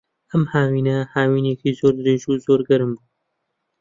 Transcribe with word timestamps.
ئەم 0.31 0.43
هاوینە، 0.53 0.97
هاوینێکی 1.15 1.75
زۆر 1.79 1.93
درێژ 1.99 2.21
و 2.29 2.33
زۆر 2.45 2.59
گەرم 2.69 2.91
بوو. 2.95 3.07